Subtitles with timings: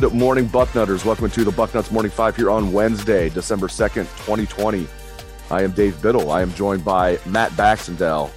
[0.00, 1.04] Good morning, Bucknutters.
[1.04, 4.86] Welcome to the Bucknuts Morning Five here on Wednesday, December 2nd, 2020.
[5.50, 6.30] I am Dave Biddle.
[6.30, 8.30] I am joined by Matt Baxendell.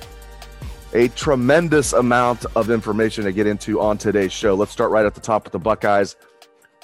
[0.94, 4.54] A tremendous amount of information to get into on today's show.
[4.54, 6.18] Let's start right at the top with the Buckeyes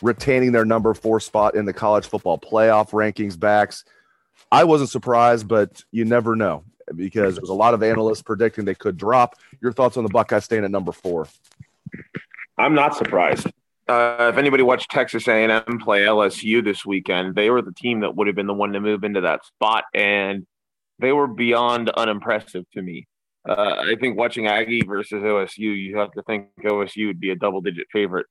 [0.02, 3.84] retaining their number four spot in the college football playoff rankings Bax.
[4.54, 6.64] I wasn't surprised, but you never know
[6.96, 9.36] because there's a lot of analysts predicting they could drop.
[9.62, 11.28] Your thoughts on the Buckeyes staying at number four?
[12.58, 13.48] I'm not surprised
[13.92, 18.16] uh, if anybody watched Texas A&M play LSU this weekend, they were the team that
[18.16, 20.48] would have been the one to move into that spot, and
[21.00, 23.06] they were beyond unimpressive to me.
[23.48, 27.36] Uh, I think watching Aggie versus OSU, you have to think OSU would be a
[27.36, 28.28] double-digit favorite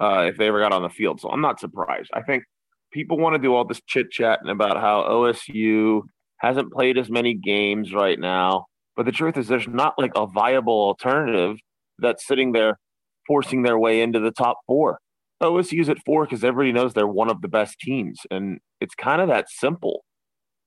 [0.00, 1.20] uh, if they ever got on the field.
[1.20, 2.08] So I'm not surprised.
[2.14, 2.44] I think
[2.90, 6.02] people want to do all this chit chatting about how OSU
[6.38, 8.64] hasn't played as many games right now,
[8.96, 11.58] but the truth is, there's not like a viable alternative
[11.98, 12.78] that's sitting there
[13.26, 14.98] forcing their way into the top four.
[15.42, 19.20] OSU's at four because everybody knows they're one of the best teams, and it's kind
[19.20, 20.04] of that simple.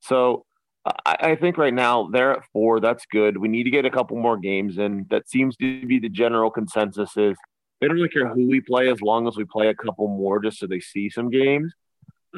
[0.02, 0.46] So
[0.86, 2.80] I, I, think right now they're at four.
[2.80, 3.38] That's good.
[3.38, 6.52] We need to get a couple more games, and that seems to be the general
[6.52, 7.18] consensus.
[7.18, 7.36] Is
[7.80, 10.40] they don't really care who we play as long as we play a couple more,
[10.40, 11.74] just so they see some games.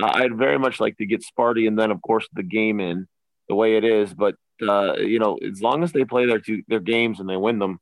[0.02, 3.08] I'd very much like to get Sparty and then, of course, the game in
[3.50, 4.14] the way it is.
[4.14, 7.38] But uh, you know, as long as they play their two their games and they
[7.38, 7.80] win them,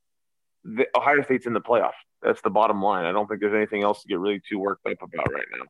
[0.66, 1.94] the, Ohio State's in the playoff.
[2.22, 3.06] that's the bottom line.
[3.06, 5.66] I don't think there's anything else to get really too worked up about right now.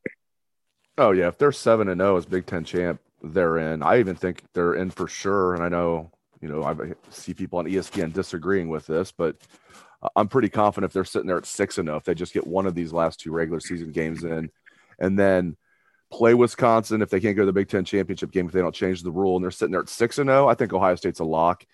[0.98, 3.82] Oh yeah, if they're seven and zero oh as Big Ten champ, they're in.
[3.82, 5.54] I even think they're in for sure.
[5.54, 6.74] And I know you know I
[7.10, 9.36] see people on ESPN disagreeing with this, but
[10.14, 12.32] I'm pretty confident if they're sitting there at six and zero, oh, if they just
[12.32, 14.50] get one of these last two regular season games in,
[14.98, 15.56] and then
[16.10, 18.74] play Wisconsin if they can't go to the Big Ten championship game if they don't
[18.74, 21.20] change the rule, and they're sitting there at six and zero, I think Ohio State's
[21.20, 21.66] a lock.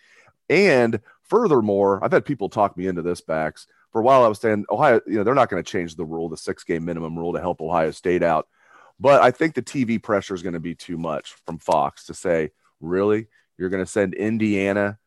[0.53, 4.39] And furthermore, I've had people talk me into this Bax for a while I was
[4.39, 7.19] saying Ohio, you know, they're not going to change the rule, the six game minimum
[7.19, 8.49] rule to help Ohio State out.
[9.01, 12.15] But I think the TV pressure is going to be too much from Fox to
[12.15, 12.51] say,
[12.83, 14.99] really, you're going to send Indiana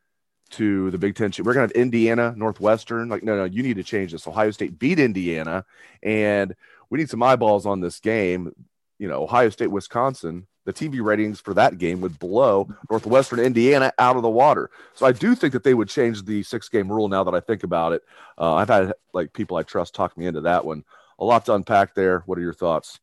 [0.50, 1.30] to the Big Ten.
[1.38, 3.08] We're going to have Indiana, Northwestern.
[3.08, 4.26] Like, no, no, you need to change this.
[4.26, 5.64] Ohio State beat Indiana,
[6.02, 6.56] and
[6.90, 8.52] we need some eyeballs on this game.
[8.98, 13.92] You know, Ohio State, Wisconsin the TV ratings for that game would blow Northwestern Indiana
[13.98, 14.68] out of the water.
[14.94, 17.40] So I do think that they would change the six game rule now that I
[17.40, 18.02] think about it.
[18.36, 20.84] Uh, I've had like people I trust talk me into that one.
[21.18, 22.24] A lot to unpack there.
[22.26, 22.98] What are your thoughts?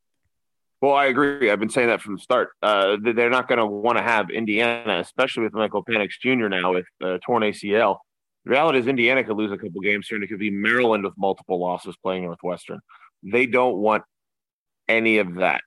[0.82, 1.50] Well, I agree.
[1.50, 2.50] I've been saying that from the start.
[2.62, 6.50] Uh, they're not going to want to have Indiana, especially with Michael Penix Jr.
[6.50, 8.00] now with uh, torn ACL.
[8.44, 11.06] The reality is Indiana could lose a couple games here, and it could be Maryland
[11.06, 12.82] with multiple losses playing Northwestern.
[13.24, 14.04] They don't want
[14.90, 15.62] any of that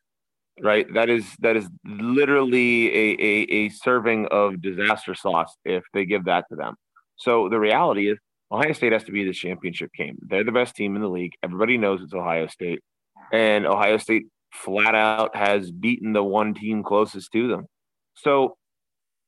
[0.62, 0.86] right?
[0.94, 6.24] That is that is literally a, a, a serving of disaster sauce if they give
[6.24, 6.74] that to them.
[7.16, 8.18] So the reality is
[8.50, 10.18] Ohio State has to be the championship game.
[10.22, 11.32] They're the best team in the league.
[11.42, 12.80] Everybody knows it's Ohio State.
[13.32, 17.66] And Ohio State flat out has beaten the one team closest to them.
[18.14, 18.56] So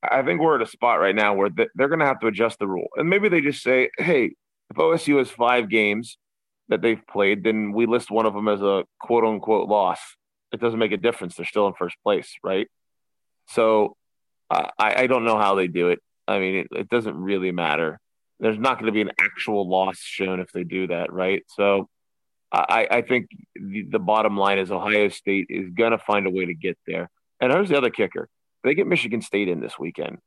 [0.03, 2.59] I think we're at a spot right now where they're going to have to adjust
[2.59, 2.87] the rule.
[2.97, 4.34] And maybe they just say, hey,
[4.71, 6.17] if OSU has five games
[6.69, 10.00] that they've played, then we list one of them as a quote unquote loss
[10.53, 11.37] it doesn't make a difference.
[11.37, 12.69] They're still in first place, right?
[13.49, 13.97] So
[14.51, 16.01] I, I don't know how they do it.
[16.27, 18.01] I mean, it, it doesn't really matter.
[18.41, 21.43] There's not going to be an actual loss shown if they do that, right?
[21.49, 21.89] So
[22.53, 26.31] I, I think the, the bottom line is Ohio State is going to find a
[26.31, 27.11] way to get there.
[27.41, 28.29] And here's the other kicker:
[28.65, 30.19] they get Michigan State in this weekend,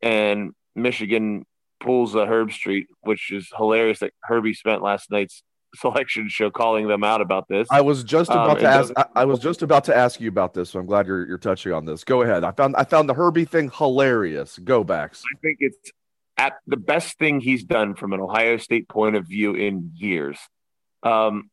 [0.00, 1.44] and Michigan
[1.80, 5.42] pulls a Herbstreit, which is hilarious that Herbie spent last night's
[5.80, 7.68] selection show calling them out about this.
[7.70, 8.92] I was just um, about um, to ask.
[8.96, 11.38] I, I, was just about to ask you about this, so I'm glad you're you're
[11.38, 12.04] touching on this.
[12.04, 12.44] Go ahead.
[12.44, 14.58] I found I found the Herbie thing hilarious.
[14.58, 15.22] Go Bax.
[15.34, 15.92] I think it's
[16.36, 20.38] at the best thing he's done from an Ohio State point of view in years.
[21.02, 21.50] Um,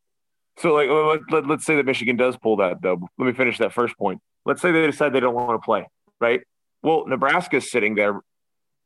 [0.58, 0.90] so like
[1.32, 3.00] let, let, us say that Michigan does pull that though.
[3.18, 4.22] Let me finish that first point.
[4.46, 5.88] Let's say they decide they don't want to play,
[6.20, 6.42] right?
[6.82, 8.22] Well, Nebraska's sitting there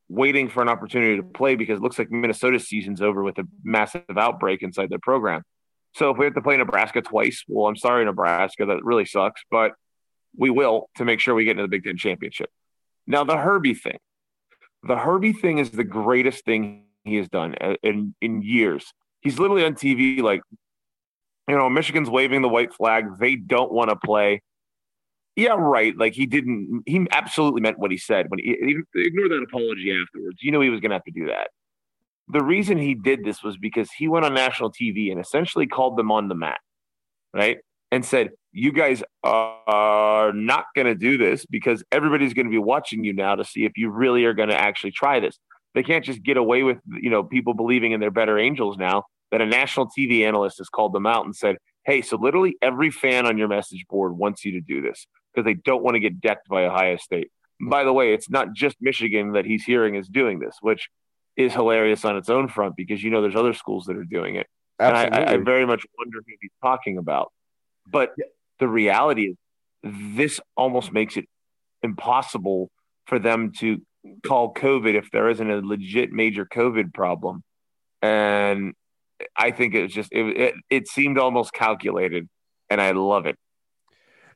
[0.07, 3.47] waiting for an opportunity to play because it looks like Minnesota's season's over with a
[3.63, 5.43] massive outbreak inside their program.
[5.95, 9.41] So if we have to play Nebraska twice, well, I'm sorry, Nebraska, that really sucks,
[9.49, 9.71] but
[10.37, 12.49] we will to make sure we get into the Big Ten championship.
[13.07, 13.99] Now, the Herbie thing,
[14.83, 18.93] the Herbie thing is the greatest thing he has done in in years.
[19.21, 20.41] He's literally on TV like,
[21.47, 23.17] you know, Michigan's waving the white flag.
[23.19, 24.41] They don't want to play.
[25.35, 25.97] Yeah, right.
[25.97, 26.83] Like he didn't.
[26.85, 28.51] He absolutely meant what he said when he
[28.95, 30.37] ignore that apology afterwards.
[30.41, 31.49] You know he was going to have to do that.
[32.29, 35.97] The reason he did this was because he went on national TV and essentially called
[35.97, 36.59] them on the mat,
[37.33, 37.57] right?
[37.91, 42.57] And said, "You guys are not going to do this because everybody's going to be
[42.57, 45.37] watching you now to see if you really are going to actually try this.
[45.73, 49.03] They can't just get away with you know people believing in their better angels now."
[49.31, 52.89] That a national TV analyst has called them out and said, "Hey, so literally every
[52.89, 55.99] fan on your message board wants you to do this." Because they don't want to
[55.99, 57.31] get decked by Ohio State.
[57.59, 60.89] By the way, it's not just Michigan that he's hearing is doing this, which
[61.37, 64.35] is hilarious on its own front because you know there's other schools that are doing
[64.35, 64.47] it.
[64.79, 65.17] Absolutely.
[65.17, 67.31] And I, I very much wonder who he's talking about.
[67.87, 68.25] But yeah.
[68.59, 69.37] the reality is,
[69.83, 71.25] this almost makes it
[71.83, 72.71] impossible
[73.05, 73.81] for them to
[74.25, 77.43] call COVID if there isn't a legit major COVID problem.
[78.01, 78.73] And
[79.35, 82.27] I think it was just it, it, it seemed almost calculated,
[82.69, 83.37] and I love it.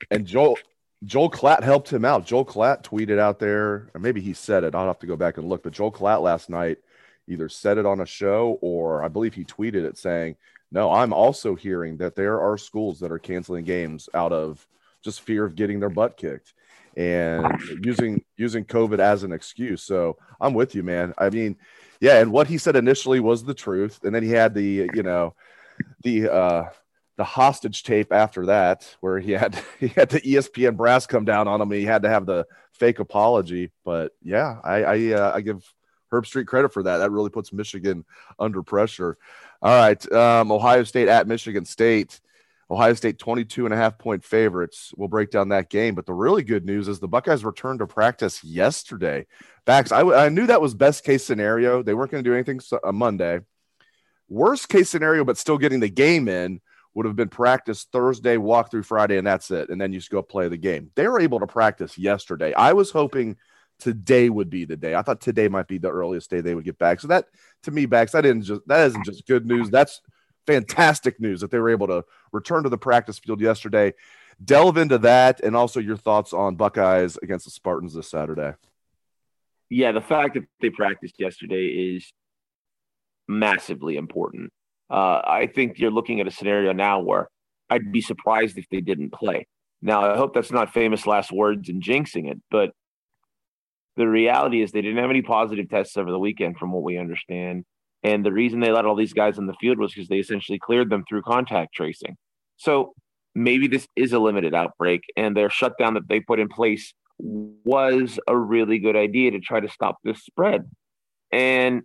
[0.10, 0.58] And Joel,
[1.06, 2.26] Joel Klatt helped him out.
[2.26, 4.76] Joel Klatt tweeted out there, or maybe he said it.
[4.76, 5.64] I'll have to go back and look.
[5.64, 6.80] But Joel Klatt last night
[7.28, 10.36] either said it on a show or I believe he tweeted it saying,
[10.72, 14.68] No, I'm also hearing that there are schools that are canceling games out of
[15.02, 16.54] just fear of getting their butt kicked
[16.98, 17.48] and
[17.82, 19.84] using using COVID as an excuse.
[19.84, 21.14] So I'm with you, man.
[21.18, 21.56] I mean,
[22.02, 24.02] yeah, and what he said initially was the truth.
[24.04, 25.34] And then he had the, you know,
[26.04, 26.64] the uh
[27.20, 31.48] the hostage tape after that, where he had he had the ESPN brass come down
[31.48, 31.70] on him.
[31.70, 33.72] He had to have the fake apology.
[33.84, 35.62] But yeah, I I, uh, I give
[36.12, 36.98] Herbstreit credit for that.
[36.98, 38.06] That really puts Michigan
[38.40, 39.18] under pressure.
[39.62, 42.22] All right, um, Ohio State at Michigan State.
[42.72, 44.94] Ohio State 22 and a half point favorites.
[44.96, 45.96] We'll break down that game.
[45.96, 49.26] But the really good news is the Buckeyes returned to practice yesterday.
[49.66, 51.82] Bax, I, I knew that was best case scenario.
[51.82, 53.40] They weren't going to do anything on Monday.
[54.30, 56.62] Worst case scenario, but still getting the game in
[56.94, 59.70] would have been practice Thursday, walk through Friday, and that's it.
[59.70, 60.92] And then you just go play the game.
[60.96, 62.54] They were able to practice yesterday.
[62.54, 63.38] I was hoping
[63.80, 64.96] today would be the day.
[64.96, 67.00] I thought today might be the earliest day they would get back.
[67.00, 67.26] So that
[67.64, 69.70] to me, Bax that isn't just that isn't just good news.
[69.70, 70.02] That's
[70.46, 73.94] fantastic news that they were able to return to the practice field yesterday.
[74.44, 78.54] Delve into that and also your thoughts on Buckeyes against the Spartans this Saturday.
[79.70, 82.12] Yeah, the fact that they practiced yesterday is
[83.28, 84.52] massively important.
[84.90, 87.30] Uh, I think you're looking at a scenario now where
[87.70, 89.48] I'd be surprised if they didn't play.
[89.82, 92.72] Now, I hope that's not famous last words and jinxing it, but
[93.96, 96.98] the reality is they didn't have any positive tests over the weekend, from what we
[96.98, 97.66] understand.
[98.04, 100.60] And the reason they let all these guys in the field was because they essentially
[100.60, 102.16] cleared them through contact tracing.
[102.58, 102.94] So
[103.36, 108.20] maybe this is a limited outbreak, and their shutdown that they put in place was
[108.28, 110.70] a really good idea to try to stop this spread.
[111.32, 111.84] And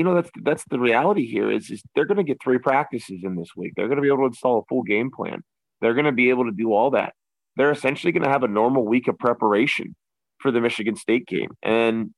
[0.00, 3.20] you know that's that's the reality here is, is they're going to get three practices
[3.22, 3.74] in this week.
[3.76, 5.42] They're going to be able to install a full game plan.
[5.82, 7.12] They're going to be able to do all that.
[7.56, 9.94] They're essentially going to have a normal week of preparation
[10.38, 12.14] for the Michigan State game, and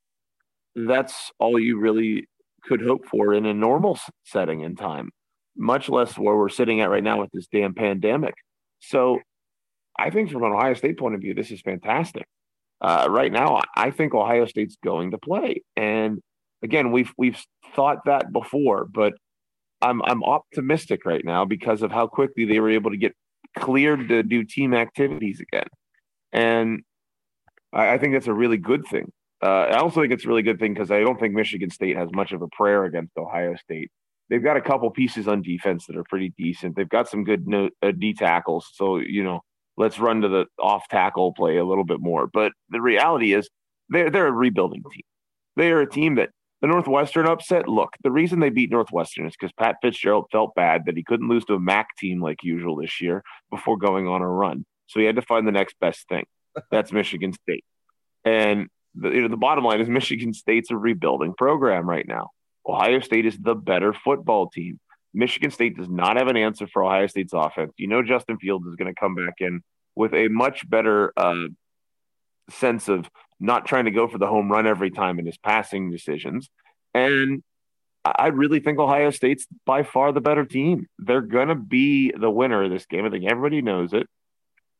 [0.77, 2.29] that's all you really
[2.63, 5.11] could hope for in a normal setting in time.
[5.57, 8.35] Much less where we're sitting at right now with this damn pandemic.
[8.79, 9.19] So,
[9.99, 12.29] I think from an Ohio State point of view, this is fantastic.
[12.81, 16.21] Uh, right now, I think Ohio State's going to play, and
[16.63, 17.43] again, we've we've
[17.75, 19.15] thought that before, but
[19.81, 23.15] I'm I'm optimistic right now because of how quickly they were able to get
[23.59, 25.67] cleared to do team activities again,
[26.33, 26.83] and
[27.73, 29.11] I, I think that's a really good thing.
[29.43, 31.97] Uh, I also think it's a really good thing because I don't think Michigan State
[31.97, 33.91] has much of a prayer against Ohio State.
[34.31, 36.77] They've got a couple pieces on defense that are pretty decent.
[36.77, 39.41] They've got some good no, uh, D tackles, so you know,
[39.77, 42.29] let's run to the off tackle play a little bit more.
[42.33, 43.51] But the reality is,
[43.89, 45.03] they're they're a rebuilding team.
[45.57, 46.31] They are a team that
[46.63, 50.87] the Northwestern upset, look, the reason they beat Northwestern is because Pat Fitzgerald felt bad
[50.87, 54.23] that he couldn't lose to a MAC team like usual this year before going on
[54.23, 54.65] a run.
[54.87, 56.25] So he had to find the next best thing.
[56.71, 57.65] That's Michigan State.
[58.25, 62.31] And the, you know, the bottom line is Michigan State's a rebuilding program right now.
[62.65, 64.79] Ohio State is the better football team.
[65.13, 67.73] Michigan State does not have an answer for Ohio State's offense.
[67.77, 69.63] You know, Justin Fields is going to come back in
[69.97, 71.49] with a much better uh,
[72.51, 73.11] sense of
[73.43, 76.49] not trying to go for the home run every time in his passing decisions.
[76.95, 77.43] And
[78.05, 80.87] I really think Ohio State's by far the better team.
[80.99, 83.05] They're going to be the winner of this game.
[83.05, 84.07] I think everybody knows it.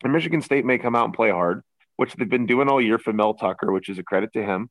[0.03, 1.63] And Michigan State may come out and play hard,
[1.97, 4.71] which they've been doing all year for Mel Tucker, which is a credit to him.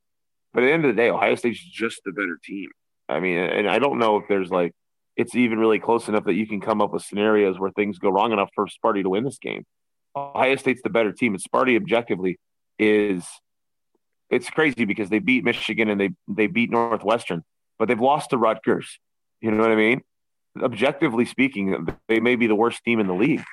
[0.53, 2.69] But at the end of the day, Ohio State's just the better team.
[3.07, 4.73] I mean, and I don't know if there's like
[5.17, 8.09] it's even really close enough that you can come up with scenarios where things go
[8.09, 9.65] wrong enough for Sparty to win this game.
[10.15, 12.39] Ohio State's the better team, and Sparty objectively
[12.79, 13.25] is
[14.31, 17.43] it's crazy because they beat Michigan and they they beat Northwestern,
[17.77, 18.99] but they've lost to Rutgers.
[19.41, 20.01] You know what I mean?
[20.61, 23.43] Objectively speaking, they may be the worst team in the league,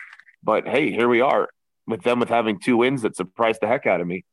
[0.42, 1.48] but hey, here we are
[1.86, 4.24] with them with having two wins that surprised the heck out of me.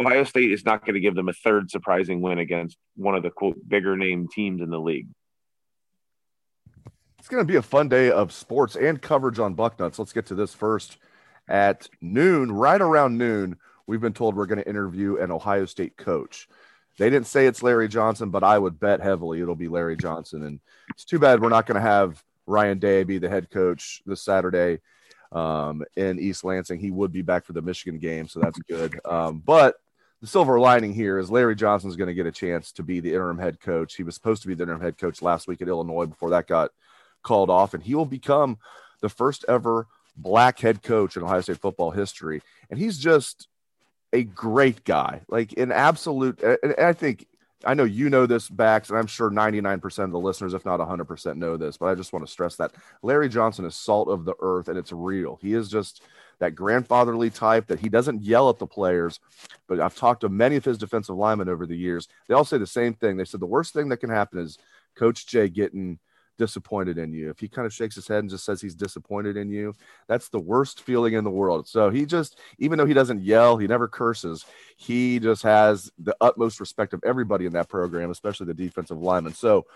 [0.00, 3.22] Ohio State is not going to give them a third surprising win against one of
[3.22, 5.08] the quote bigger name teams in the league.
[7.18, 9.98] It's going to be a fun day of sports and coverage on Bucknuts.
[9.98, 10.96] Let's get to this first.
[11.48, 13.56] At noon, right around noon,
[13.92, 16.48] we've been told we're going to interview an Ohio State coach.
[16.96, 20.44] They didn't say it's Larry Johnson, but I would bet heavily it'll be Larry Johnson.
[20.44, 20.60] And
[20.94, 24.22] it's too bad we're not going to have Ryan Day be the head coach this
[24.22, 24.80] Saturday
[25.30, 26.80] um, in East Lansing.
[26.80, 28.98] He would be back for the Michigan game, so that's good.
[29.04, 29.76] Um, but
[30.22, 33.00] the silver lining here is Larry Johnson is going to get a chance to be
[33.00, 33.94] the interim head coach.
[33.94, 36.46] He was supposed to be the interim head coach last week at Illinois before that
[36.46, 36.70] got
[37.22, 38.56] called off, and he will become
[39.02, 42.40] the first ever black head coach in Ohio State football history.
[42.70, 43.48] And he's just
[44.12, 46.40] a great guy, like an absolute.
[46.42, 47.26] And I think
[47.64, 50.80] I know you know this, Bax, and I'm sure 99% of the listeners, if not
[50.80, 54.24] 100%, know this, but I just want to stress that Larry Johnson is salt of
[54.24, 55.38] the earth and it's real.
[55.40, 56.02] He is just
[56.40, 59.20] that grandfatherly type that he doesn't yell at the players.
[59.68, 62.08] But I've talked to many of his defensive linemen over the years.
[62.26, 63.16] They all say the same thing.
[63.16, 64.58] They said the worst thing that can happen is
[64.96, 65.98] Coach Jay getting
[66.38, 67.30] disappointed in you.
[67.30, 69.74] If he kind of shakes his head and just says he's disappointed in you,
[70.08, 71.68] that's the worst feeling in the world.
[71.68, 74.44] So he just, even though he doesn't yell, he never curses,
[74.76, 79.34] he just has the utmost respect of everybody in that program, especially the defensive linemen.
[79.34, 79.66] So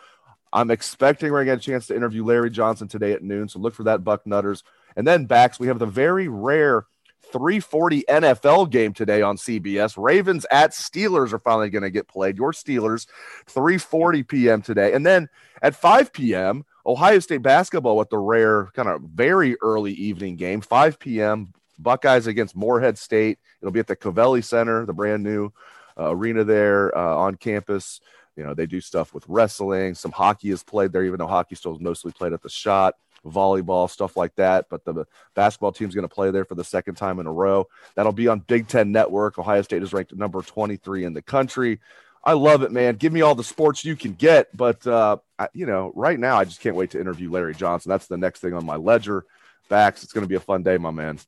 [0.52, 3.48] I'm expecting we're going to get a chance to interview Larry Johnson today at noon.
[3.48, 4.62] So look for that, Buck Nutters.
[4.96, 6.86] And then Backs, we have the very rare
[7.32, 10.02] 340 NFL game today on CBS.
[10.02, 12.36] Ravens at Steelers are finally going to get played.
[12.36, 13.06] Your Steelers,
[13.46, 14.62] 340 p.m.
[14.62, 14.92] today.
[14.92, 15.28] And then
[15.62, 20.60] at 5 p.m., Ohio State basketball with the rare kind of very early evening game,
[20.60, 21.52] 5 p.m.
[21.78, 23.38] Buckeyes against Morehead State.
[23.60, 25.52] It'll be at the Covelli Center, the brand new
[25.98, 28.00] uh, arena there uh, on campus.
[28.36, 29.94] You know, they do stuff with wrestling.
[29.94, 32.94] Some hockey is played there, even though hockey still is mostly played at the Schott
[33.30, 34.66] volleyball, stuff like that.
[34.70, 37.68] But the basketball team's going to play there for the second time in a row.
[37.94, 39.38] That'll be on Big Ten Network.
[39.38, 41.80] Ohio State is ranked number 23 in the country.
[42.24, 42.96] I love it, man.
[42.96, 44.54] Give me all the sports you can get.
[44.56, 47.88] But, uh, I, you know, right now, I just can't wait to interview Larry Johnson.
[47.88, 49.24] That's the next thing on my ledger.
[49.68, 51.18] Bax, it's going to be a fun day, my man.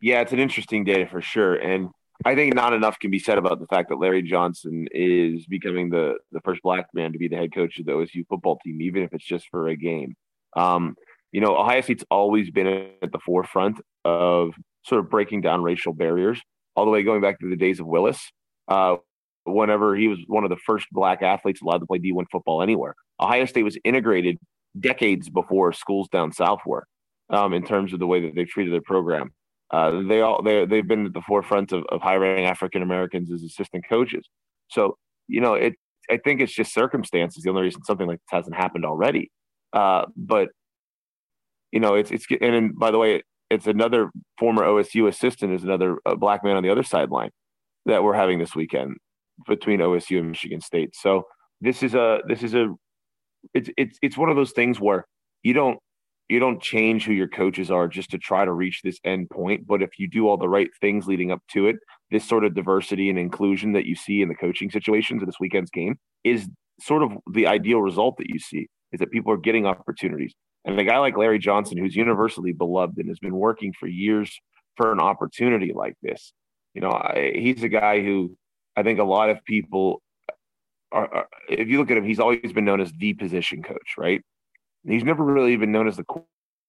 [0.00, 1.54] Yeah, it's an interesting day for sure.
[1.54, 1.90] And
[2.24, 5.90] I think not enough can be said about the fact that Larry Johnson is becoming
[5.90, 8.80] the, the first black man to be the head coach of the OSU football team,
[8.80, 10.14] even if it's just for a game.
[10.56, 10.96] Um,
[11.30, 12.66] you know, Ohio State's always been
[13.02, 14.52] at the forefront of
[14.84, 16.40] sort of breaking down racial barriers,
[16.74, 18.30] all the way going back to the days of Willis.
[18.68, 18.96] Uh,
[19.44, 22.94] whenever he was one of the first black athletes allowed to play D1 football anywhere.
[23.20, 24.38] Ohio State was integrated
[24.78, 26.86] decades before schools down south were,
[27.30, 29.30] um, in terms of the way that they've treated their program.
[29.70, 33.42] Uh, they all they they've been at the forefront of, of hiring African Americans as
[33.42, 34.28] assistant coaches.
[34.68, 35.74] So you know, it
[36.10, 37.42] I think it's just circumstances.
[37.42, 39.30] The only reason something like this hasn't happened already.
[39.72, 40.50] Uh, but
[41.70, 45.62] you know, it's it's and then, by the way, it's another former OSU assistant is
[45.62, 47.30] another black man on the other sideline
[47.86, 48.96] that we're having this weekend
[49.46, 50.94] between OSU and Michigan State.
[50.94, 51.24] So
[51.60, 52.68] this is a this is a
[53.54, 55.06] it's it's it's one of those things where
[55.42, 55.78] you don't
[56.28, 59.66] you don't change who your coaches are just to try to reach this end point.
[59.66, 61.76] But if you do all the right things leading up to it,
[62.10, 65.40] this sort of diversity and inclusion that you see in the coaching situations of this
[65.40, 66.48] weekend's game is
[66.80, 70.34] sort of the ideal result that you see is that people are getting opportunities.
[70.64, 74.40] And a guy like Larry Johnson, who's universally beloved and has been working for years
[74.76, 76.32] for an opportunity like this,
[76.74, 78.36] you know, I, he's a guy who
[78.76, 80.02] I think a lot of people
[80.92, 83.94] are, are, if you look at him, he's always been known as the position coach,
[83.98, 84.22] right?
[84.86, 86.04] He's never really been known as the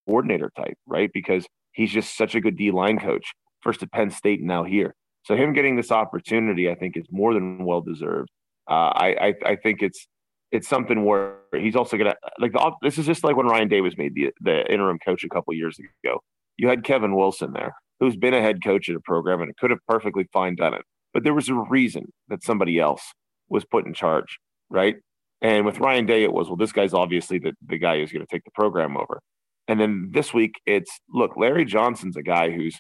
[0.08, 1.12] coordinator type, right?
[1.14, 4.64] Because he's just such a good D line coach, first at Penn State and now
[4.64, 4.96] here.
[5.26, 8.30] So him getting this opportunity, I think, is more than well deserved.
[8.70, 10.08] Uh, I, I, I think it's
[10.54, 13.82] it's something where he's also gonna like the this is just like when Ryan Day
[13.82, 16.22] was made the the interim coach a couple years ago.
[16.58, 19.72] You had Kevin Wilson there, who's been a head coach at a program and could
[19.72, 20.84] have perfectly fine done it.
[21.12, 23.02] But there was a reason that somebody else
[23.50, 24.38] was put in charge,
[24.70, 24.98] right?
[25.42, 28.26] And with Ryan Day, it was, well, this guy's obviously the, the guy who's going
[28.26, 29.20] to take the program over.
[29.68, 32.80] And then this week, it's look, Larry Johnson's a guy who's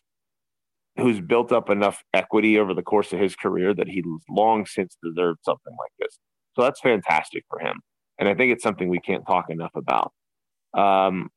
[0.97, 4.95] who's built up enough equity over the course of his career that he's long since
[5.03, 6.19] deserved something like this.
[6.55, 7.81] So that's fantastic for him.
[8.19, 10.13] And I think it's something we can't talk enough about.
[10.73, 11.29] Um,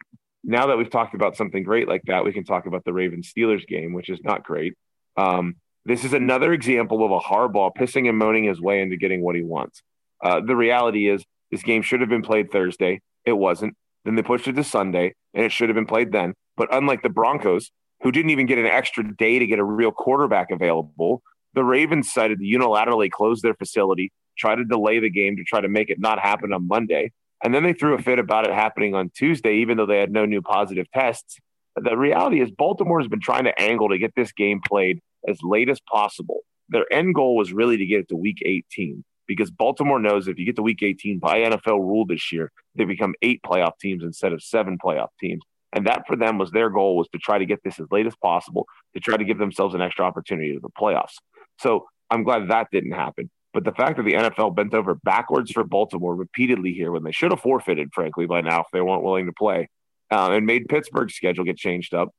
[0.45, 3.33] now that we've talked about something great like that, we can talk about the Ravens
[3.33, 4.75] Steelers game, which is not great.
[5.17, 5.57] Um,
[5.87, 9.37] This is another example of a Harbaugh pissing and moaning his way into getting what
[9.37, 9.83] he wants.
[10.23, 13.01] Uh, the reality is, this game should have been played Thursday.
[13.25, 13.77] It wasn't.
[14.05, 16.35] Then they pushed it to Sunday, and it should have been played then.
[16.57, 17.71] But unlike the Broncos,
[18.03, 21.23] who didn't even get an extra day to get a real quarterback available,
[21.55, 25.61] the Ravens decided to unilaterally close their facility, try to delay the game to try
[25.61, 27.13] to make it not happen on Monday.
[27.45, 30.11] And then they threw a fit about it happening on Tuesday, even though they had
[30.11, 31.39] no new positive tests.
[31.77, 35.39] The reality is, Baltimore has been trying to angle to get this game played as
[35.43, 36.41] late as possible.
[36.71, 40.39] Their end goal was really to get it to week 18 because Baltimore knows if
[40.39, 44.03] you get to week 18 by NFL rule this year, they become eight playoff teams
[44.03, 45.43] instead of seven playoff teams.
[45.73, 48.07] And that for them was their goal was to try to get this as late
[48.07, 51.17] as possible to try to give themselves an extra opportunity to the playoffs.
[51.61, 53.31] So I'm glad that didn't happen.
[53.57, 57.11] But the fact that the NFL bent over backwards for Baltimore repeatedly here when they
[57.11, 59.71] should have forfeited, frankly, by now if they weren't willing to play,
[60.11, 62.11] uh, and made Pittsburgh's schedule get changed up,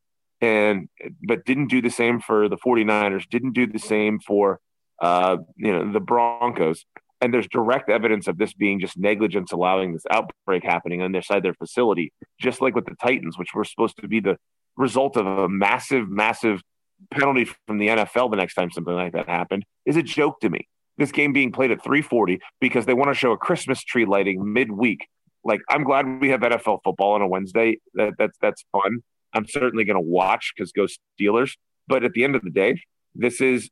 [0.42, 0.90] and
[1.22, 4.60] but didn't do the same for the 49ers, didn't do the same for
[5.00, 6.86] uh, you know the Broncos.
[7.22, 11.22] And there's direct evidence of this being just negligence allowing this outbreak happening on their
[11.22, 14.38] side their facility, just like with the Titans, which were supposed to be the
[14.76, 16.64] result of a massive, massive
[17.12, 20.50] penalty from the NFL the next time something like that happened, is a joke to
[20.50, 20.68] me.
[20.98, 24.54] This game being played at 340 because they want to show a Christmas tree lighting
[24.54, 25.08] midweek.
[25.44, 27.80] Like I'm glad we have NFL football on a Wednesday.
[27.94, 29.04] That, that's that's fun.
[29.34, 30.88] I'm certainly going to watch because go
[31.20, 31.56] Steelers.
[31.88, 32.82] But at the end of the day,
[33.16, 33.70] this is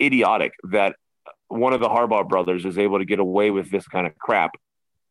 [0.00, 0.96] idiotic that
[1.48, 4.52] one of the Harbaugh brothers is able to get away with this kind of crap.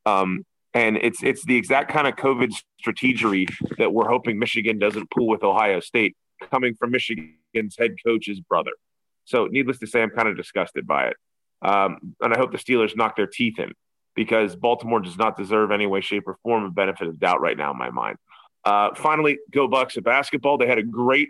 [0.05, 2.51] Um, and it's it's the exact kind of COVID
[2.83, 6.15] strategery that we're hoping Michigan doesn't pull with Ohio State,
[6.51, 8.71] coming from Michigan's head coach's brother.
[9.25, 11.17] So, needless to say, I'm kind of disgusted by it,
[11.61, 13.73] um, and I hope the Steelers knock their teeth in
[14.15, 17.57] because Baltimore does not deserve any way, shape, or form of benefit of doubt right
[17.57, 18.17] now in my mind.
[18.65, 20.57] Uh, finally, go Bucks at basketball.
[20.57, 21.29] They had a great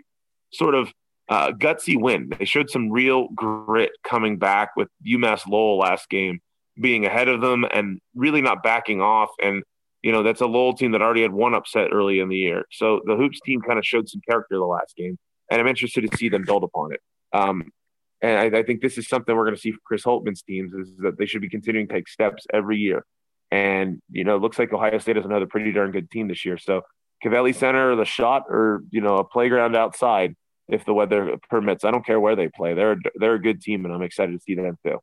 [0.52, 0.92] sort of
[1.28, 2.30] uh, gutsy win.
[2.38, 6.40] They showed some real grit coming back with UMass Lowell last game
[6.80, 9.30] being ahead of them and really not backing off.
[9.42, 9.62] And,
[10.02, 12.64] you know, that's a Lowell team that already had one upset early in the year.
[12.70, 15.18] So the Hoops team kind of showed some character the last game.
[15.50, 17.00] And I'm interested to see them build upon it.
[17.32, 17.70] Um,
[18.20, 20.72] and I, I, think this is something we're going to see for Chris Holtmann's teams
[20.72, 23.04] is that they should be continuing to take steps every year.
[23.50, 26.44] And, you know, it looks like Ohio State is another pretty darn good team this
[26.44, 26.58] year.
[26.58, 26.82] So
[27.24, 30.34] Covelli Center the Schott or, you know, a playground outside
[30.68, 31.84] if the weather permits.
[31.84, 32.74] I don't care where they play.
[32.74, 34.98] They're they're a good team, and I'm excited to see them too.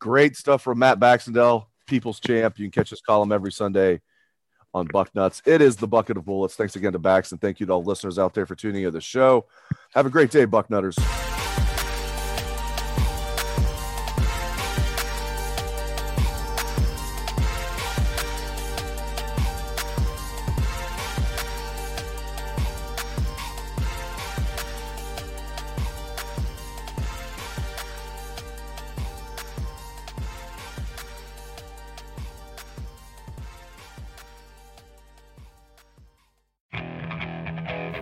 [0.00, 2.58] Great stuff from Matt Baxendell, People's Champ.
[2.58, 4.00] You can catch his column every Sunday
[4.72, 5.42] on Bucknuts.
[5.46, 6.56] It is the bucket of bullets.
[6.56, 8.88] Thanks again to Bax, and thank you to all listeners out there for tuning in
[8.88, 9.46] to the show.
[9.94, 11.33] Have a great day, Bucknutters.